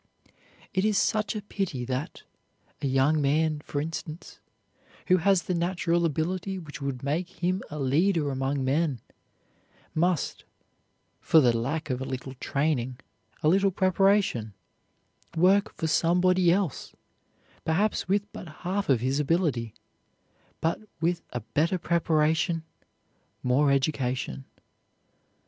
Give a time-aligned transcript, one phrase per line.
[0.73, 2.23] It is such a pity that,
[2.81, 4.39] a young man, for instance,
[5.09, 8.99] who has the natural ability which would make him a leader among men,
[9.93, 10.43] must,
[11.19, 12.97] for the lack of a little training,
[13.43, 14.55] a little preparation,
[15.37, 16.95] work for somebody else,
[17.63, 19.71] perhaps with but half of his ability
[20.61, 22.63] but with a better preparation,
[23.43, 24.45] more education.